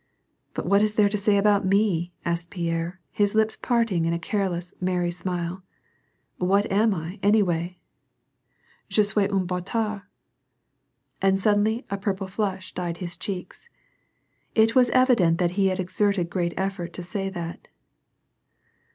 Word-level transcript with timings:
"But 0.55 0.65
what 0.65 0.81
is 0.81 0.95
there 0.95 1.09
to 1.09 1.13
be 1.15 1.21
said 1.21 1.37
about 1.37 1.63
me," 1.63 2.11
asked 2.25 2.49
Pierre, 2.49 2.99
his 3.11 3.35
lips 3.35 3.55
parting 3.55 4.05
in 4.05 4.13
a 4.13 4.17
careless, 4.17 4.73
merry 4.81 5.11
smile. 5.11 5.61
"What 6.37 6.65
am 6.71 6.95
I, 6.95 7.19
any 7.21 7.43
way? 7.43 7.77
Je 8.89 9.03
suis 9.03 9.29
un 9.31 9.45
hdtard 9.47 9.99
I" 10.01 10.01
And 11.27 11.39
suddenly 11.39 11.85
a 11.91 11.99
purple 11.99 12.25
flush 12.25 12.73
dyed 12.73 12.97
his 12.97 13.15
cheeks. 13.15 13.69
It 14.55 14.73
was 14.73 14.89
evi 14.89 15.17
dent 15.17 15.37
that 15.37 15.51
he 15.51 15.67
had 15.67 15.79
exerted 15.79 16.31
great 16.31 16.55
effort 16.57 16.93
to 16.93 17.03
say 17.03 17.29
that. 17.29 17.67